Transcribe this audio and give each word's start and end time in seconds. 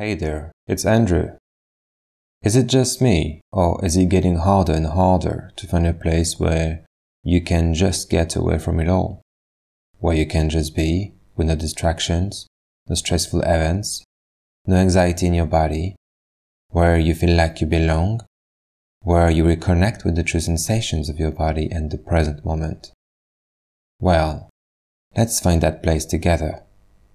Hey 0.00 0.14
there, 0.14 0.50
it's 0.66 0.86
Andrew. 0.86 1.32
Is 2.42 2.56
it 2.56 2.68
just 2.68 3.02
me, 3.02 3.42
or 3.52 3.84
is 3.84 3.98
it 3.98 4.08
getting 4.08 4.36
harder 4.36 4.72
and 4.72 4.86
harder 4.86 5.52
to 5.56 5.66
find 5.66 5.86
a 5.86 5.92
place 5.92 6.40
where 6.40 6.86
you 7.22 7.42
can 7.42 7.74
just 7.74 8.08
get 8.08 8.34
away 8.34 8.58
from 8.58 8.80
it 8.80 8.88
all? 8.88 9.20
Where 9.98 10.16
you 10.16 10.24
can 10.24 10.48
just 10.48 10.74
be, 10.74 11.12
with 11.36 11.48
no 11.48 11.54
distractions, 11.54 12.46
no 12.88 12.94
stressful 12.94 13.42
events, 13.42 14.02
no 14.64 14.76
anxiety 14.76 15.26
in 15.26 15.34
your 15.34 15.44
body, 15.44 15.96
where 16.70 16.98
you 16.98 17.14
feel 17.14 17.36
like 17.36 17.60
you 17.60 17.66
belong, 17.66 18.22
where 19.02 19.28
you 19.28 19.44
reconnect 19.44 20.02
with 20.02 20.16
the 20.16 20.24
true 20.24 20.40
sensations 20.40 21.10
of 21.10 21.18
your 21.18 21.30
body 21.30 21.68
and 21.70 21.90
the 21.90 21.98
present 21.98 22.42
moment. 22.42 22.90
Well, 23.98 24.48
let's 25.14 25.40
find 25.40 25.60
that 25.60 25.82
place 25.82 26.06
together 26.06 26.62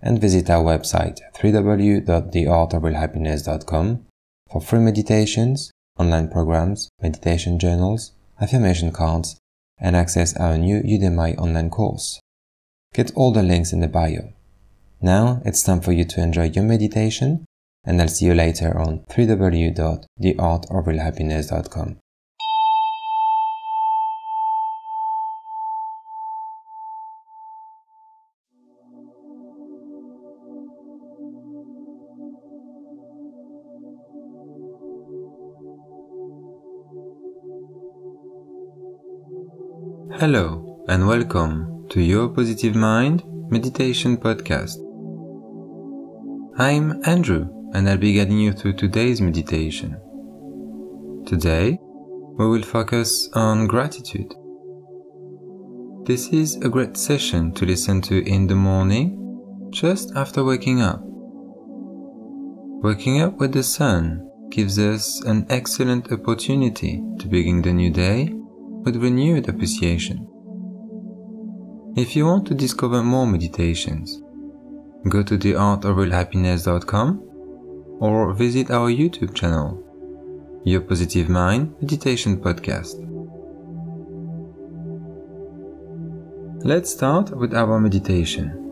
and 0.06 0.22
visit 0.22 0.50
our 0.50 0.64
website 0.64 1.20
www.theartofrealhappiness.com 1.42 4.06
for 4.52 4.62
free 4.62 4.80
meditations, 4.80 5.72
online 6.00 6.30
programs, 6.30 6.88
meditation 7.02 7.58
journals, 7.60 8.12
affirmation 8.40 8.92
cards, 8.92 9.40
and 9.80 9.96
access 9.96 10.38
our 10.38 10.56
new 10.58 10.82
Udemy 10.82 11.36
online 11.38 11.72
course. 11.72 12.20
Get 12.94 13.12
all 13.16 13.32
the 13.34 13.44
links 13.44 13.74
in 13.74 13.82
the 13.82 13.88
bio. 13.88 14.32
Now 15.02 15.42
it's 15.44 15.64
time 15.64 15.82
for 15.82 15.92
you 15.92 16.06
to 16.06 16.22
enjoy 16.22 16.50
your 16.50 16.64
meditation, 16.64 17.44
and 17.84 18.00
I'll 18.02 18.08
see 18.08 18.26
you 18.26 18.36
later 18.36 18.78
on 18.78 19.00
www.theartofrealhappiness.com. 19.10 21.98
Hello 40.18 40.86
and 40.88 41.06
welcome 41.06 41.86
to 41.90 42.02
Your 42.02 42.30
Positive 42.30 42.74
Mind 42.74 43.22
Meditation 43.52 44.16
Podcast. 44.16 44.78
I'm 46.58 47.04
Andrew 47.06 47.50
and 47.74 47.90
I'll 47.90 47.98
be 47.98 48.14
guiding 48.14 48.40
you 48.40 48.54
through 48.54 48.78
today's 48.78 49.20
meditation. 49.20 50.00
Today, 51.26 51.78
we 51.82 52.48
will 52.48 52.62
focus 52.62 53.28
on 53.34 53.68
gratitude. 53.68 54.34
This 56.06 56.30
is 56.30 56.56
a 56.62 56.70
great 56.70 56.96
session 56.96 57.52
to 57.56 57.66
listen 57.66 58.02
to 58.04 58.26
in 58.26 58.48
the 58.48 58.56
morning, 58.56 59.70
just 59.70 60.16
after 60.16 60.46
waking 60.46 60.82
up. 60.82 61.02
Waking 62.82 63.20
up 63.22 63.38
with 63.38 63.52
the 63.52 63.64
sun 63.64 64.32
gives 64.50 64.80
us 64.80 65.22
an 65.26 65.46
excellent 65.50 66.10
opportunity 66.10 67.04
to 67.20 67.28
begin 67.28 67.62
the 67.62 67.74
new 67.74 67.90
day 67.90 68.34
with 68.86 68.96
renewed 68.98 69.50
appreciation. 69.50 70.28
If 71.98 72.16
you 72.16 72.26
want 72.26 72.46
to 72.48 72.54
discover 72.54 73.04
more 73.04 73.26
meditations, 73.26 74.22
go 75.10 75.24
to 75.24 75.38
theartofrealhappiness.com 75.38 77.22
or 78.00 78.34
visit 78.34 78.70
our 78.70 78.92
YouTube 78.92 79.34
channel, 79.34 79.82
Your 80.66 80.82
Positive 80.82 81.30
Mind 81.30 81.74
Meditation 81.82 82.38
Podcast. 82.38 83.02
Let's 86.64 86.92
start 86.92 87.36
with 87.36 87.54
our 87.54 87.80
meditation. 87.80 88.65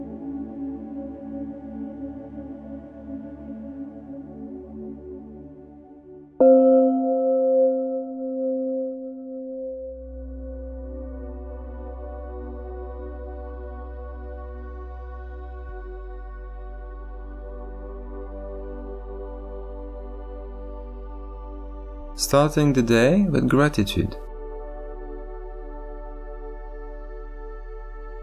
Starting 22.16 22.74
the 22.74 22.82
day 22.82 23.24
with 23.24 23.50
gratitude. 23.50 24.16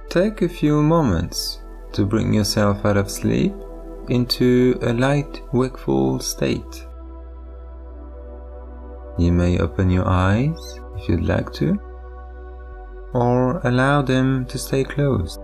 Take 0.09 0.43
a 0.43 0.49
few 0.49 0.83
moments 0.83 1.61
to 1.93 2.07
bring 2.07 2.33
yourself 2.33 2.85
out 2.85 2.97
of 2.97 3.11
sleep 3.11 3.53
into 4.09 4.79
a 4.83 4.93
light, 4.93 5.43
wakeful 5.53 6.21
state. 6.21 6.87
You 9.19 9.33
may 9.33 9.59
open 9.59 9.91
your 9.91 10.07
eyes 10.07 10.81
if 10.97 11.09
you'd 11.09 11.25
like 11.25 11.53
to, 11.55 11.79
or 13.13 13.59
allow 13.65 14.03
them 14.03 14.47
to 14.47 14.59
stay 14.59 14.85
closed. 14.85 15.41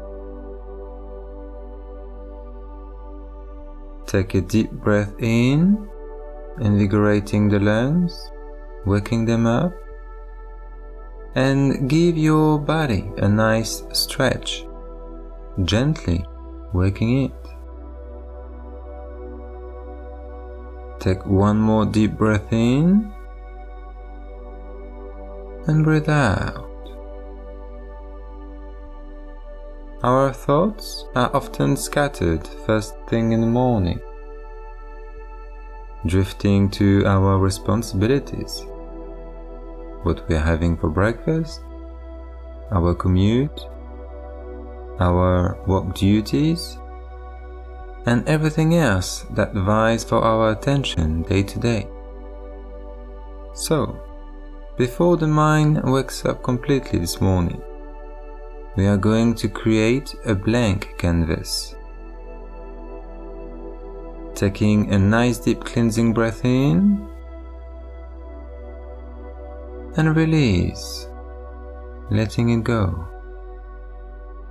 Take 4.06 4.34
a 4.34 4.40
deep 4.40 4.70
breath 4.70 5.12
in, 5.18 5.88
invigorating 6.60 7.48
the 7.48 7.58
lungs 7.58 8.30
waking 8.86 9.24
them 9.26 9.47
up, 9.47 9.74
and 11.34 11.91
give 11.91 12.16
your 12.16 12.58
body 12.58 13.10
a 13.19 13.28
nice 13.28 13.82
stretch, 13.92 14.64
gently 15.64 16.24
waking 16.72 17.24
it. 17.24 17.32
Take 21.00 21.26
one 21.26 21.58
more 21.58 21.84
deep 21.84 22.12
breath 22.12 22.52
in 22.52 23.12
and 25.66 25.84
breathe 25.84 26.08
out. 26.08 26.62
Our 30.03 30.32
thoughts 30.32 31.04
are 31.14 31.34
often 31.34 31.76
scattered 31.76 32.47
first 32.64 32.94
thing 33.08 33.32
in 33.32 33.41
the 33.41 33.47
morning, 33.47 34.00
drifting 36.06 36.70
to 36.70 37.04
our 37.06 37.38
responsibilities 37.38 38.64
what 40.06 40.26
we 40.28 40.36
are 40.36 40.48
having 40.52 40.76
for 40.76 40.88
breakfast, 40.88 41.62
our 42.70 42.94
commute, 42.94 43.66
our 45.00 45.58
work 45.66 45.94
duties, 45.96 46.78
and 48.06 48.26
everything 48.28 48.76
else 48.76 49.26
that 49.30 49.52
vies 49.52 50.04
for 50.04 50.22
our 50.22 50.52
attention 50.52 51.22
day 51.22 51.42
to 51.42 51.58
day. 51.58 51.88
So, 53.52 53.98
before 54.76 55.16
the 55.16 55.26
mind 55.26 55.82
wakes 55.82 56.24
up 56.24 56.40
completely 56.42 57.00
this 57.00 57.20
morning, 57.20 57.60
we 58.76 58.86
are 58.86 58.98
going 58.98 59.34
to 59.36 59.48
create 59.48 60.14
a 60.24 60.34
blank 60.36 60.94
canvas. 60.98 61.74
Taking 64.34 64.94
a 64.94 64.98
nice 64.98 65.38
deep 65.38 65.64
cleansing 65.64 66.12
breath 66.12 66.44
in 66.44 67.08
and 69.96 70.14
release, 70.14 71.08
letting 72.10 72.50
it 72.50 72.64
go, 72.64 73.08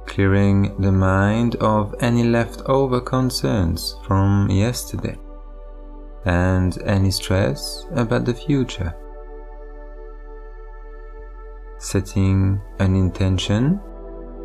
clearing 0.08 0.80
the 0.82 0.92
mind 0.92 1.56
of 1.56 1.94
any 2.00 2.24
leftover 2.24 3.00
concerns 3.00 3.96
from 4.06 4.50
yesterday 4.50 5.18
and 6.26 6.82
any 6.84 7.12
stress 7.12 7.86
about 7.96 8.26
the 8.26 8.34
future. 8.34 8.96
Setting 11.78 12.60
an 12.80 12.96
intention 12.96 13.80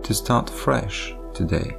to 0.02 0.12
start 0.12 0.50
fresh 0.50 1.14
today. 1.32 1.76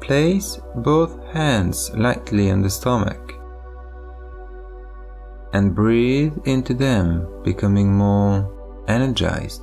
Place 0.00 0.60
both 0.76 1.24
hands 1.32 1.90
lightly 1.94 2.50
on 2.50 2.60
the 2.60 2.70
stomach 2.70 3.35
and 5.56 5.74
breathe 5.74 6.36
into 6.44 6.74
them, 6.74 7.26
becoming 7.42 7.90
more 7.90 8.34
energized, 8.88 9.62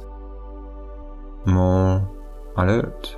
more 1.45 2.01
alert. 2.57 3.15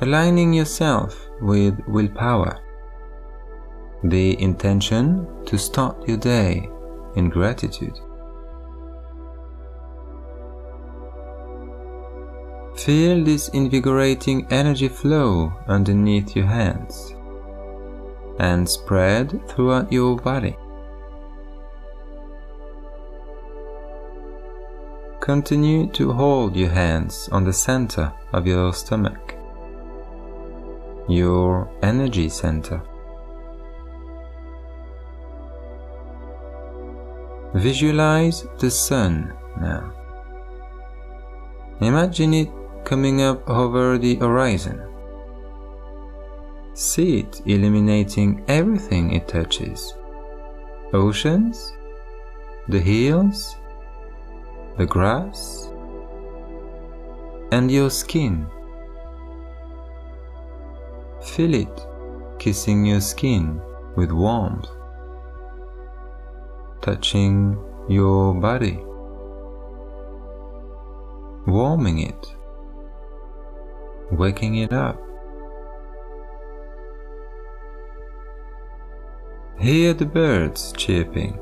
Aligning 0.00 0.54
yourself 0.54 1.28
with 1.42 1.74
willpower, 1.86 2.58
the 4.04 4.40
intention 4.40 5.04
to 5.44 5.58
start 5.58 6.08
your 6.08 6.16
day 6.16 6.66
in 7.14 7.28
gratitude. 7.28 7.98
Feel 12.78 13.22
this 13.22 13.48
invigorating 13.48 14.46
energy 14.50 14.88
flow 14.88 15.52
underneath 15.68 16.34
your 16.34 16.46
hands 16.46 17.14
and 18.38 18.66
spread 18.66 19.46
throughout 19.46 19.92
your 19.92 20.16
body. 20.16 20.56
Continue 25.20 25.86
to 25.92 26.12
hold 26.12 26.56
your 26.56 26.70
hands 26.70 27.28
on 27.30 27.44
the 27.44 27.52
center 27.52 28.12
of 28.32 28.46
your 28.46 28.72
stomach. 28.72 29.36
your 31.10 31.68
energy 31.82 32.28
center. 32.28 32.80
Visualize 37.54 38.46
the 38.58 38.70
sun 38.70 39.32
now. 39.60 39.92
Imagine 41.80 42.34
it 42.34 42.50
coming 42.84 43.22
up 43.22 43.48
over 43.50 43.98
the 43.98 44.14
horizon. 44.16 44.80
See 46.74 47.18
it 47.20 47.42
illuminating 47.44 48.44
everything 48.46 49.12
it 49.12 49.26
touches 49.26 49.94
oceans, 50.92 51.72
the 52.68 52.80
hills, 52.80 53.56
the 54.80 54.86
grass, 54.86 55.70
and 57.52 57.70
your 57.70 57.90
skin. 57.90 58.46
Feel 61.22 61.52
it 61.52 61.86
kissing 62.38 62.86
your 62.86 63.02
skin 63.02 63.60
with 63.94 64.10
warmth, 64.10 64.70
touching 66.80 67.58
your 67.90 68.32
body, 68.32 68.78
warming 71.46 71.98
it, 71.98 72.34
waking 74.12 74.54
it 74.54 74.72
up. 74.72 74.98
Hear 79.58 79.92
the 79.92 80.06
birds 80.06 80.72
chirping 80.72 81.38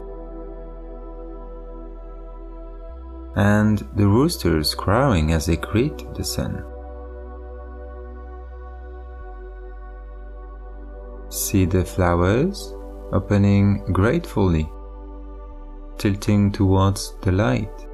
and 3.37 3.79
the 3.95 4.07
roosters 4.07 4.75
crowing 4.75 5.33
as 5.33 5.47
they 5.47 5.57
greet 5.57 6.07
the 6.15 6.25
sun. 6.25 6.65
See 11.31 11.65
the 11.65 11.85
flowers 11.85 12.75
opening 13.13 13.85
gratefully, 13.93 14.71
tilting 15.99 16.53
towards 16.53 17.15
the 17.23 17.33
light. 17.33 17.87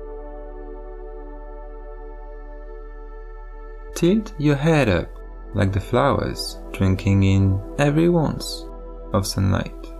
Tilt 3.95 4.35
your 4.39 4.57
head 4.57 4.89
up 4.89 5.09
like 5.55 5.73
the 5.73 5.81
flowers, 5.81 6.59
drinking 6.73 7.23
in 7.23 7.61
every 7.79 8.09
ounce 8.09 8.67
of 9.13 9.27
sunlight 9.27 9.94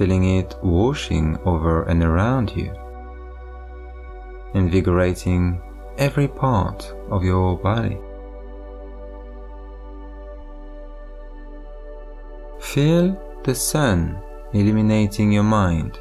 feeling 0.00 0.38
it 0.38 0.56
washing 0.62 1.36
over 1.44 1.82
and 1.82 2.02
around 2.02 2.50
you, 2.56 2.72
invigorating 4.54 5.60
every 5.98 6.26
part 6.26 6.90
of 7.10 7.22
your 7.22 7.58
body. 7.58 7.98
Feel 12.60 13.14
the 13.44 13.54
sun 13.54 14.18
illuminating 14.54 15.30
your 15.30 15.42
mind, 15.42 16.00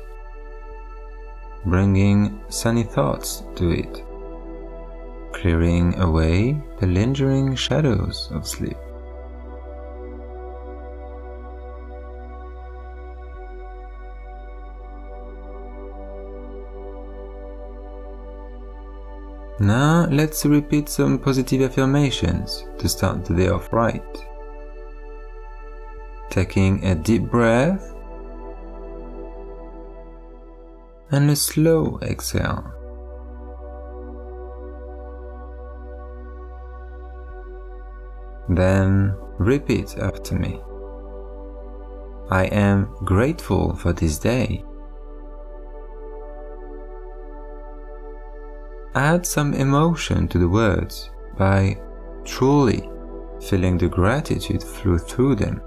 bringing 1.65 2.41
sunny 2.47 2.83
thoughts 2.83 3.43
to 3.57 3.69
it, 3.71 4.01
clearing 5.33 5.93
away 5.99 6.57
the 6.79 6.87
lingering 6.87 7.53
shadows 7.53 8.29
of 8.31 8.47
sleep. 8.47 8.77
Now 19.61 20.07
let's 20.09 20.45
repeat 20.45 20.87
some 20.87 21.19
positive 21.19 21.61
affirmations 21.63 22.63
to 22.77 22.87
start 22.87 23.25
the 23.25 23.35
day 23.35 23.49
off 23.49 23.73
right. 23.73 24.01
Taking 26.29 26.85
a 26.85 26.95
deep 26.95 27.23
breath 27.23 27.93
and 31.11 31.29
a 31.29 31.35
slow 31.35 31.99
exhale. 32.03 32.71
Then 38.47 39.13
repeat 39.39 39.97
after 39.97 40.35
me. 40.35 40.61
I 42.29 42.45
am 42.45 42.95
grateful 43.03 43.75
for 43.75 43.91
this 43.91 44.19
day. 44.19 44.63
Add 48.95 49.25
some 49.25 49.53
emotion 49.53 50.27
to 50.27 50.37
the 50.39 50.49
words 50.49 51.09
by 51.37 51.79
truly 52.25 52.89
feeling 53.41 53.77
the 53.77 53.87
gratitude 53.87 54.63
flow 54.63 54.97
through 54.97 55.35
them, 55.35 55.61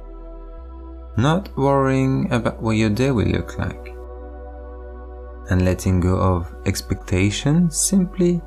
not 1.17 1.55
worrying 1.57 2.31
about 2.33 2.61
what 2.61 2.77
your 2.77 2.91
day 2.91 3.11
will 3.11 3.27
look 3.27 3.59
like, 3.59 3.95
and 5.51 5.65
letting 5.65 6.01
go 6.01 6.17
of 6.17 6.55
expectation, 6.67 7.71
simply 7.71 8.41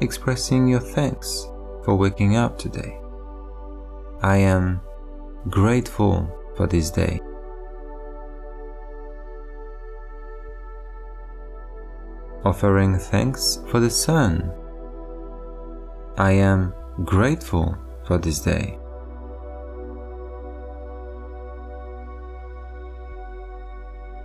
expressing 0.00 0.68
your 0.68 0.80
thanks 0.80 1.46
for 1.84 1.94
waking 1.94 2.36
up 2.36 2.58
today. 2.58 2.98
I 4.22 4.36
am 4.38 4.80
grateful 5.48 6.28
for 6.56 6.66
this 6.66 6.90
day. 6.90 7.20
Offering 12.44 12.98
thanks 12.98 13.62
for 13.68 13.80
the 13.80 13.90
sun. 13.90 14.52
I 16.16 16.32
am 16.32 16.74
grateful 17.04 17.76
for 18.06 18.18
this 18.18 18.40
day. 18.40 18.78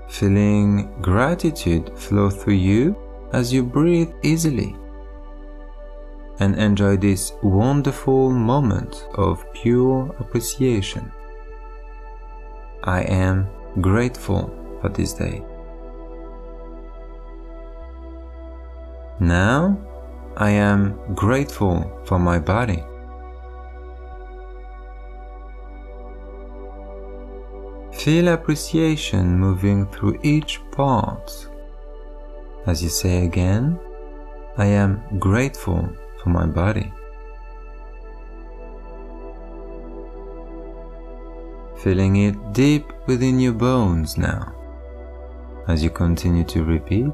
Feeling 0.09 0.93
gratitude 1.01 1.97
flow 1.97 2.29
through 2.29 2.53
you 2.53 2.95
as 3.33 3.51
you 3.51 3.63
breathe 3.63 4.11
easily 4.21 4.75
and 6.39 6.55
enjoy 6.55 6.97
this 6.97 7.33
wonderful 7.41 8.31
moment 8.31 9.07
of 9.15 9.45
pure 9.53 10.15
appreciation. 10.19 11.11
I 12.83 13.01
am 13.03 13.47
grateful 13.81 14.51
for 14.81 14.89
this 14.89 15.13
day. 15.13 15.43
Now 19.23 19.77
I 20.35 20.49
am 20.49 20.99
grateful 21.15 21.89
for 22.03 22.19
my 22.19 22.39
body. 22.39 22.83
Feel 27.93 28.27
appreciation 28.27 29.39
moving 29.39 29.87
through 29.87 30.19
each 30.23 30.59
part. 30.71 31.47
As 32.65 32.83
you 32.83 32.89
say 32.89 33.23
again, 33.23 33.79
I 34.57 34.65
am 34.65 35.01
grateful 35.19 35.89
for 36.21 36.27
my 36.27 36.45
body. 36.45 36.91
Feeling 41.77 42.17
it 42.27 42.35
deep 42.51 42.91
within 43.07 43.39
your 43.39 43.53
bones 43.53 44.17
now. 44.17 44.53
As 45.69 45.81
you 45.81 45.89
continue 45.89 46.43
to 46.43 46.65
repeat, 46.65 47.13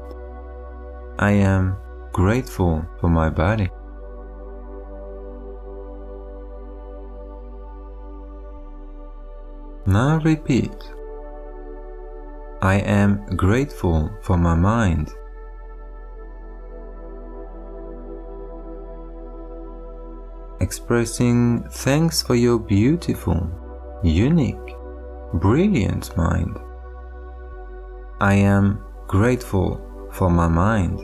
I 1.20 1.30
am 1.30 1.76
grateful 2.12 2.84
for 3.00 3.08
my 3.08 3.30
body. 3.30 3.70
Now 9.86 10.18
repeat. 10.18 10.74
I 12.62 12.74
am 12.76 13.24
grateful 13.36 14.10
for 14.22 14.36
my 14.36 14.54
mind. 14.54 15.10
Expressing 20.60 21.64
thanks 21.70 22.20
for 22.20 22.34
your 22.34 22.58
beautiful, 22.58 23.48
unique, 24.02 24.76
brilliant 25.34 26.14
mind. 26.16 26.58
I 28.20 28.34
am 28.34 28.84
grateful 29.06 29.80
for 30.12 30.28
my 30.28 30.48
mind. 30.48 31.00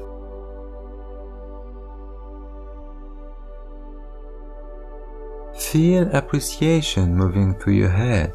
Feel 5.76 6.08
appreciation 6.16 7.14
moving 7.14 7.52
through 7.52 7.74
your 7.74 7.90
head 7.90 8.32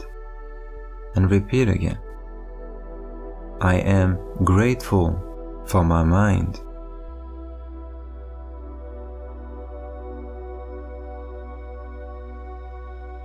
and 1.16 1.32
repeat 1.32 1.70
again. 1.70 1.98
I 3.60 3.78
am 3.78 4.20
grateful 4.44 5.18
for 5.66 5.84
my 5.84 6.04
mind. 6.04 6.60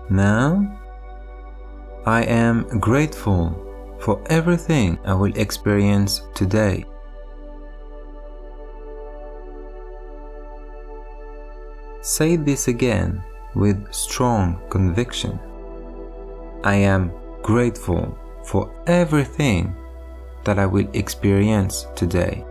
Now, 0.09 0.81
I 2.07 2.23
am 2.23 2.81
grateful 2.81 3.53
for 4.01 4.25
everything 4.31 4.99
I 5.05 5.13
will 5.13 5.37
experience 5.37 6.23
today. 6.35 6.87
Say 12.01 12.37
this 12.37 12.69
again 12.69 13.23
with 13.57 13.93
strong 13.93 14.61
conviction. 14.69 15.41
I 16.63 16.75
am 16.75 17.11
grateful 17.43 18.17
for 18.45 18.71
everything 18.87 19.75
that 20.45 20.59
I 20.59 20.67
will 20.67 20.89
experience 20.93 21.87
today. 21.97 22.45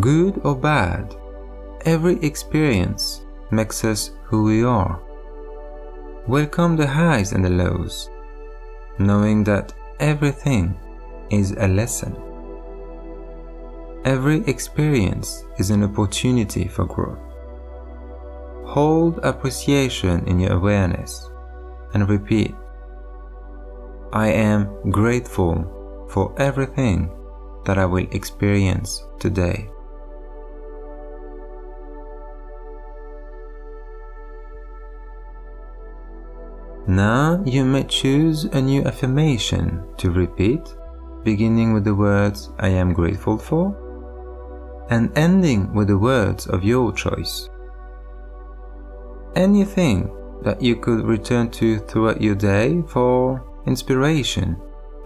Good 0.00 0.40
or 0.44 0.56
bad, 0.56 1.14
every 1.84 2.18
experience 2.24 3.22
makes 3.50 3.84
us 3.84 4.12
who 4.24 4.44
we 4.44 4.64
are. 4.64 5.02
Welcome 6.26 6.76
the 6.76 6.86
highs 6.86 7.32
and 7.32 7.44
the 7.44 7.50
lows, 7.50 8.08
knowing 8.98 9.44
that 9.44 9.74
everything 9.98 10.78
is 11.30 11.52
a 11.52 11.68
lesson. 11.68 12.29
Every 14.04 14.38
experience 14.46 15.44
is 15.58 15.68
an 15.68 15.84
opportunity 15.84 16.66
for 16.68 16.86
growth. 16.86 17.18
Hold 18.64 19.18
appreciation 19.18 20.26
in 20.26 20.40
your 20.40 20.54
awareness 20.54 21.28
and 21.92 22.08
repeat 22.08 22.54
I 24.14 24.28
am 24.28 24.90
grateful 24.90 26.06
for 26.08 26.34
everything 26.40 27.10
that 27.66 27.76
I 27.76 27.84
will 27.84 28.06
experience 28.12 29.04
today. 29.18 29.68
Now 36.86 37.42
you 37.44 37.66
may 37.66 37.84
choose 37.84 38.44
a 38.44 38.62
new 38.62 38.82
affirmation 38.84 39.84
to 39.98 40.10
repeat, 40.10 40.74
beginning 41.22 41.74
with 41.74 41.84
the 41.84 41.94
words 41.94 42.48
I 42.58 42.68
am 42.68 42.94
grateful 42.94 43.36
for 43.36 43.89
and 44.90 45.16
ending 45.16 45.72
with 45.72 45.88
the 45.88 45.98
words 45.98 46.46
of 46.46 46.64
your 46.64 46.92
choice. 46.92 47.48
Anything 49.36 50.10
that 50.42 50.60
you 50.60 50.76
could 50.76 51.04
return 51.04 51.50
to 51.52 51.78
throughout 51.78 52.20
your 52.20 52.34
day 52.34 52.82
for 52.88 53.44
inspiration 53.66 54.56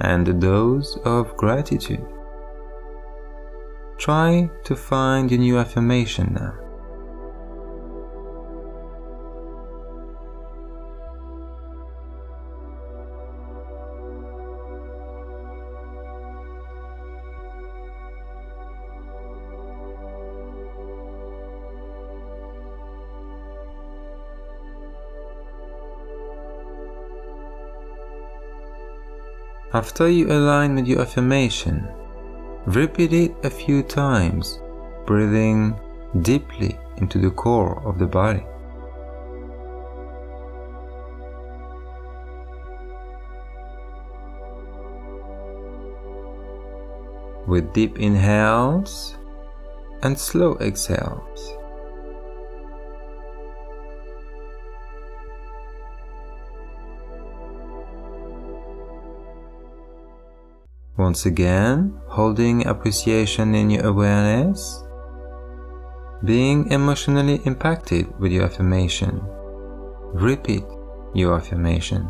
and 0.01 0.27
a 0.29 0.33
dose 0.33 0.99
of 1.05 1.37
gratitude. 1.37 2.05
Try 3.99 4.51
to 4.65 4.75
find 4.75 5.31
a 5.31 5.39
new 5.39 5.59
affirmation 5.59 6.35
now. 6.35 6.64
After 29.75 30.09
you 30.09 30.31
align 30.31 30.77
with 30.77 30.87
your 30.87 31.01
affirmation, 31.01 31.89
repeat 32.65 33.13
it 33.13 33.35
a 33.43 33.51
few 33.51 33.83
times, 33.83 34.61
breathing 35.05 35.75
deeply 36.23 36.79
into 36.99 37.19
the 37.19 37.33
core 37.33 37.83
of 37.85 37.99
the 37.99 38.07
body. 38.07 38.47
With 47.49 47.73
deep 47.73 47.99
inhales 47.99 49.17
and 50.03 50.17
slow 50.17 50.57
exhales. 50.61 51.64
Once 61.05 61.27
again, 61.27 61.93
holding 62.07 62.67
appreciation 62.67 63.55
in 63.55 63.69
your 63.69 63.85
awareness, 63.85 64.83
being 66.25 66.67
emotionally 66.73 67.43
impacted 67.45 68.09
with 68.19 68.33
your 68.33 68.45
affirmation. 68.45 69.21
Repeat 70.15 70.65
your 71.13 71.37
affirmation. 71.37 72.09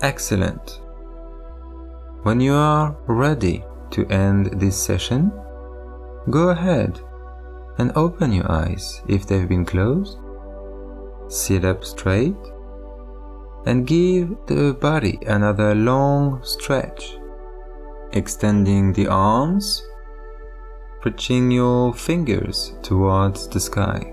Excellent. 0.00 0.80
When 2.22 2.40
you 2.40 2.54
are 2.54 2.96
ready 3.06 3.66
to 3.90 4.06
end 4.06 4.58
this 4.58 4.82
session, 4.82 5.30
Go 6.28 6.48
ahead 6.48 7.00
and 7.78 7.92
open 7.94 8.32
your 8.32 8.50
eyes 8.50 9.00
if 9.06 9.26
they've 9.26 9.48
been 9.48 9.64
closed. 9.64 10.18
Sit 11.28 11.64
up 11.64 11.84
straight 11.84 12.34
and 13.64 13.86
give 13.86 14.30
the 14.46 14.74
body 14.80 15.18
another 15.26 15.74
long 15.74 16.40
stretch, 16.42 17.16
extending 18.12 18.92
the 18.92 19.06
arms, 19.06 19.86
reaching 21.04 21.52
your 21.52 21.94
fingers 21.94 22.72
towards 22.82 23.46
the 23.48 23.60
sky. 23.60 24.12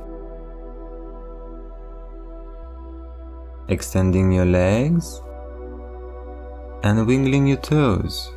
Extending 3.70 4.32
your 4.32 4.46
legs 4.46 5.20
and 6.84 7.08
wiggling 7.08 7.48
your 7.48 7.58
toes 7.58 8.32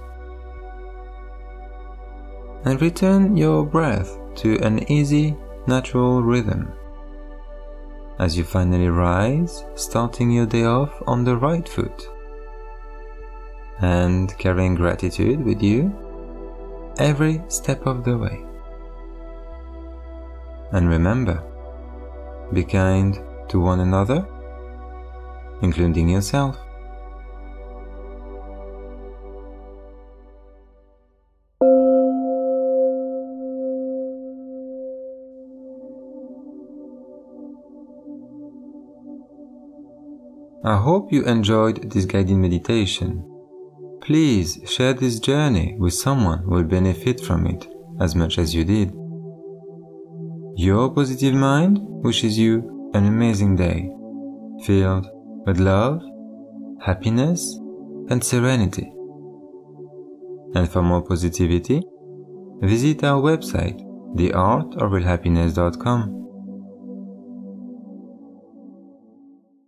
and 2.67 2.83
return 2.83 3.37
your 3.37 3.65
breath 3.65 4.19
to 4.35 4.59
an 4.59 4.91
easy, 4.91 5.37
natural 5.69 6.21
rhythm. 6.23 6.73
As 8.19 8.37
you 8.37 8.43
finally 8.43 8.89
rise, 8.89 9.65
starting 9.77 10.33
your 10.33 10.47
day 10.47 10.65
off 10.65 10.91
on 11.07 11.23
the 11.23 11.37
right 11.37 11.67
foot 11.69 12.09
and 13.81 14.37
carrying 14.39 14.75
gratitude 14.75 15.45
with 15.45 15.63
you 15.63 15.95
every 16.99 17.41
step 17.49 17.87
of 17.87 18.05
the 18.05 18.19
way. 18.19 18.45
And 20.73 20.89
remember, 20.89 21.41
be 22.53 22.65
kind 22.65 23.21
to 23.49 23.61
one 23.61 23.81
another, 23.81 24.27
including 25.63 26.09
yourself. 26.09 26.59
I 40.67 40.77
hope 40.77 41.13
you 41.13 41.25
enjoyed 41.27 41.93
this 41.93 42.07
guided 42.07 42.39
meditation. 42.39 43.23
Please 44.03 44.59
share 44.67 44.95
this 44.95 45.21
journey 45.21 45.77
with 45.79 45.95
someone 45.95 46.41
who 46.41 46.57
will 46.57 46.65
benefit 46.65 47.21
from 47.21 47.47
it 47.47 47.69
as 48.01 48.17
much 48.17 48.37
as 48.37 48.53
you 48.53 48.65
did. 48.65 48.93
Your 50.57 50.93
positive 50.93 51.35
mind 51.35 51.79
wishes 51.81 52.37
you 52.37 52.91
an 52.95 53.07
amazing 53.07 53.55
day, 53.55 53.89
filled 54.65 55.07
with 55.47 55.61
love, 55.61 56.03
happiness, 56.81 57.61
and 58.11 58.25
serenity. 58.25 58.93
And 60.57 60.69
for 60.69 60.83
more 60.83 61.03
positivity, 61.03 61.81
visit 62.61 63.05
our 63.05 63.23
website, 63.23 63.81
theartofrealhappiness.com. 64.17 66.26